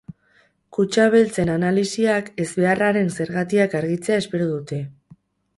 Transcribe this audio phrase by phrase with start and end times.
[0.77, 4.85] Kutxa beltzen analisiak ezbeharraren zergatiak argitzea espero dute.